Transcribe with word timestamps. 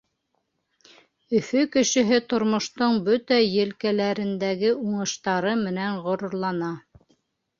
Өфө 1.39 1.59
кешеһе 1.75 2.17
тормоштоң 2.31 2.97
бөтә 3.09 3.37
елкәләрендәге 3.47 4.73
уңыштары 4.87 5.55
менән 5.63 6.01
ғорурлана. 6.09 6.75